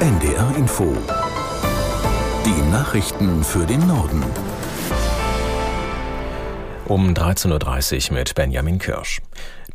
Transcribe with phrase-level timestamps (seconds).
[0.00, 0.96] NDR Info.
[2.46, 4.24] Die Nachrichten für den Norden.
[6.88, 9.20] Um 13.30 Uhr mit Benjamin Kirsch.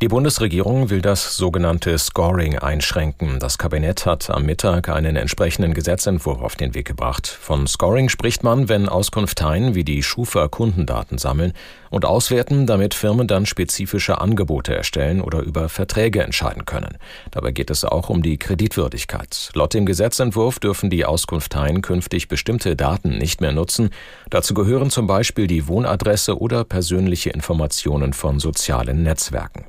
[0.02, 3.38] Die Bundesregierung will das sogenannte Scoring einschränken.
[3.40, 7.26] Das Kabinett hat am Mittag einen entsprechenden Gesetzentwurf auf den Weg gebracht.
[7.26, 11.54] Von Scoring spricht man, wenn Auskunfteien wie die Schufa Kundendaten sammeln
[11.88, 16.98] und auswerten, damit Firmen dann spezifische Angebote erstellen oder über Verträge entscheiden können.
[17.30, 19.48] Dabei geht es auch um die Kreditwürdigkeit.
[19.54, 23.88] Laut dem Gesetzentwurf dürfen die Auskunfteien künftig bestimmte Daten nicht mehr nutzen.
[24.28, 29.64] Dazu gehören zum Beispiel die Wohnadresse oder persönliche Informationen von sozialen Netzwerken.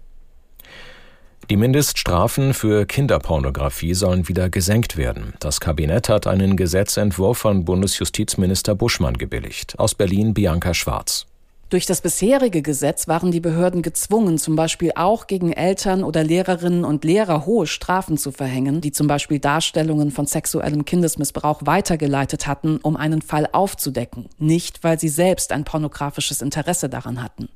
[1.49, 5.33] Die Mindeststrafen für Kinderpornografie sollen wieder gesenkt werden.
[5.39, 9.79] Das Kabinett hat einen Gesetzentwurf von Bundesjustizminister Buschmann gebilligt.
[9.79, 11.25] Aus Berlin Bianca Schwarz.
[11.69, 16.85] Durch das bisherige Gesetz waren die Behörden gezwungen, zum Beispiel auch gegen Eltern oder Lehrerinnen
[16.85, 22.77] und Lehrer hohe Strafen zu verhängen, die zum Beispiel Darstellungen von sexuellem Kindesmissbrauch weitergeleitet hatten,
[22.77, 27.49] um einen Fall aufzudecken, nicht weil sie selbst ein pornografisches Interesse daran hatten.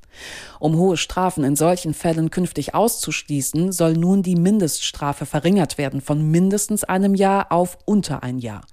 [0.60, 6.30] Um hohe Strafen in solchen Fällen künftig auszuschließen, soll nun die Mindeststrafe verringert werden von
[6.30, 8.66] mindestens einem Jahr auf unter ein Jahr.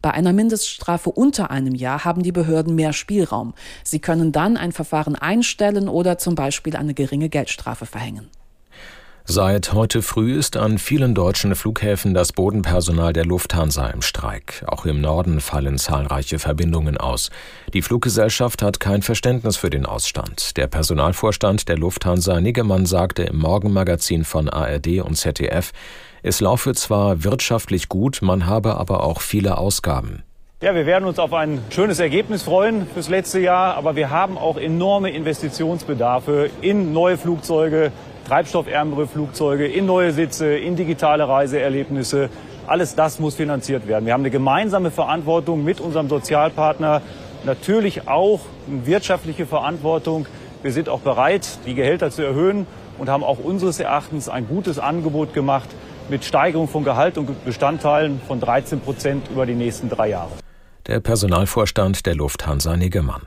[0.00, 3.54] Bei einer Mindeststrafe unter einem Jahr haben die Behörden mehr Spielraum.
[3.82, 8.28] Sie können dann ein Verfahren einstellen oder zum Beispiel eine geringe Geldstrafe verhängen.
[9.28, 14.64] Seit heute früh ist an vielen deutschen Flughäfen das Bodenpersonal der Lufthansa im Streik.
[14.68, 17.30] Auch im Norden fallen zahlreiche Verbindungen aus.
[17.74, 20.56] Die Fluggesellschaft hat kein Verständnis für den Ausstand.
[20.56, 25.72] Der Personalvorstand der Lufthansa Niggemann sagte im Morgenmagazin von ARD und ZDF,
[26.22, 30.22] es laufe zwar wirtschaftlich gut, man habe aber auch viele Ausgaben.
[30.62, 34.38] Ja, wir werden uns auf ein schönes Ergebnis freuen fürs letzte Jahr, aber wir haben
[34.38, 37.92] auch enorme Investitionsbedarfe in neue Flugzeuge,
[38.26, 42.30] treibstoffärmere Flugzeuge, in neue Sitze, in digitale Reiseerlebnisse.
[42.66, 44.06] Alles das muss finanziert werden.
[44.06, 47.02] Wir haben eine gemeinsame Verantwortung mit unserem Sozialpartner,
[47.44, 50.24] natürlich auch eine wirtschaftliche Verantwortung.
[50.62, 52.66] Wir sind auch bereit, die Gehälter zu erhöhen
[52.96, 55.68] und haben auch unseres Erachtens ein gutes Angebot gemacht
[56.08, 60.30] mit Steigerung von Gehalt und Bestandteilen von 13 Prozent über die nächsten drei Jahre.
[60.86, 63.22] Der Personalvorstand der Lufthansa Niggemann.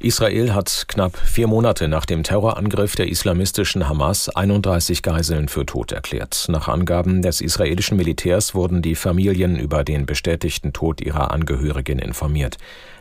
[0.00, 5.92] Israel hat knapp vier Monate nach dem Terrorangriff der islamistischen Hamas 31 Geiseln für tot
[5.92, 6.46] erklärt.
[6.48, 12.56] Nach Angaben des israelischen Militärs wurden die Familien über den bestätigten Tod ihrer Angehörigen informiert.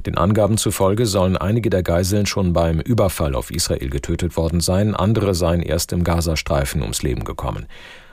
[0.05, 4.95] Den Angaben zufolge sollen einige der Geiseln schon beim Überfall auf Israel getötet worden sein,
[4.95, 7.65] andere seien erst im Gazastreifen ums Leben gekommen.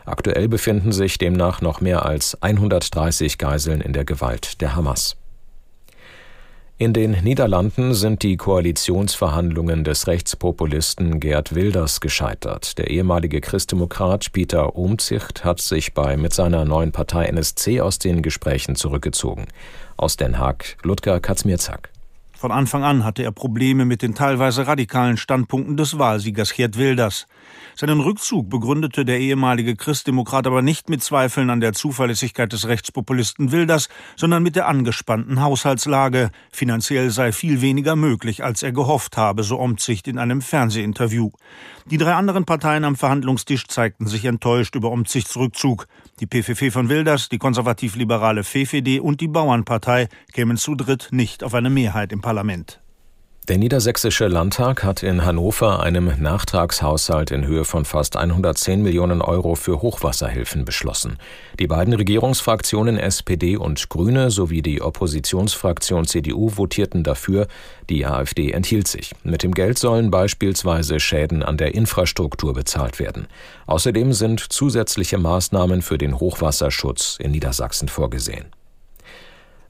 [0.07, 5.17] Aktuell befinden sich demnach noch mehr als 130 Geiseln in der Gewalt der Hamas.
[6.83, 12.77] In den Niederlanden sind die Koalitionsverhandlungen des Rechtspopulisten Gerd Wilders gescheitert.
[12.77, 18.21] Der ehemalige Christdemokrat Peter Omtzigt hat sich bei mit seiner neuen Partei NSC aus den
[18.21, 19.47] Gesprächen zurückgezogen.
[19.97, 21.92] Aus Den Haag Ludger Katzmierzak.
[22.43, 27.29] Von Anfang an hatte er Probleme mit den teilweise radikalen Standpunkten des Wahlsiegers Gerd Wilders.
[27.77, 33.53] Seinen Rückzug begründete der ehemalige Christdemokrat aber nicht mit Zweifeln an der Zuverlässigkeit des Rechtspopulisten
[33.53, 36.33] Wilders, sondern mit der angespannten Haushaltslage.
[36.51, 41.31] Finanziell sei viel weniger möglich, als er gehofft habe, so Omtzigt in einem Fernsehinterview.
[41.87, 45.87] Die drei anderen Parteien am Verhandlungstisch zeigten sich enttäuscht über Omtzigts Rückzug.
[46.19, 51.55] Die PVV von Wilders, die konservativ-liberale FEFED und die Bauernpartei kämen zu dritt nicht auf
[51.55, 52.81] eine Mehrheit im Parlament.
[53.47, 59.55] Der Niedersächsische Landtag hat in Hannover einem Nachtragshaushalt in Höhe von fast 110 Millionen Euro
[59.55, 61.19] für Hochwasserhilfen beschlossen.
[61.59, 67.49] Die beiden Regierungsfraktionen SPD und Grüne sowie die Oppositionsfraktion CDU votierten dafür,
[67.91, 69.13] die AfD enthielt sich.
[69.25, 73.27] Mit dem Geld sollen beispielsweise Schäden an der Infrastruktur bezahlt werden.
[73.67, 78.47] Außerdem sind zusätzliche Maßnahmen für den Hochwasserschutz in Niedersachsen vorgesehen.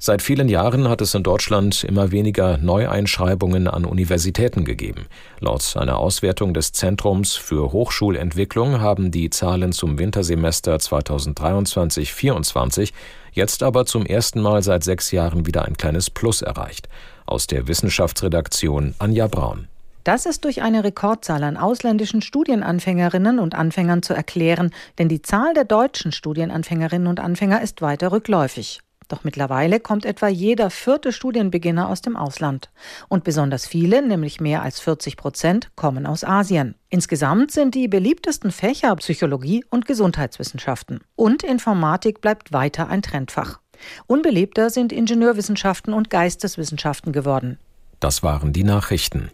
[0.05, 5.07] Seit vielen Jahren hat es in Deutschland immer weniger Neueinschreibungen an Universitäten gegeben.
[5.39, 12.91] Laut einer Auswertung des Zentrums für Hochschulentwicklung haben die Zahlen zum Wintersemester 2023-24
[13.31, 16.89] jetzt aber zum ersten Mal seit sechs Jahren wieder ein kleines Plus erreicht.
[17.25, 19.69] Aus der Wissenschaftsredaktion Anja Braun.
[20.03, 25.55] Das ist durch eine Rekordzahl an ausländischen Studienanfängerinnen und Anfängern zu erklären, denn die Zahl
[25.55, 28.81] der deutschen Studienanfängerinnen und Anfänger ist weiter rückläufig.
[29.13, 32.71] Doch mittlerweile kommt etwa jeder vierte Studienbeginner aus dem Ausland.
[33.11, 36.77] Und besonders viele, nämlich mehr als 40 Prozent, kommen aus Asien.
[36.89, 41.01] Insgesamt sind die beliebtesten Fächer Psychologie und Gesundheitswissenschaften.
[41.15, 43.61] Und Informatik bleibt weiter ein Trendfach.
[44.07, 47.59] Unbeliebter sind Ingenieurwissenschaften und Geisteswissenschaften geworden.
[48.01, 49.31] Das waren die Nachrichten.